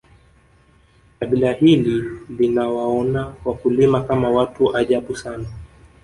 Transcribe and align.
kabila 1.19 1.51
hili 1.53 2.03
linawaona 2.29 3.33
wakulima 3.45 4.03
Kama 4.03 4.29
watu 4.29 4.77
ajabu 4.77 5.15
sana 5.15 5.45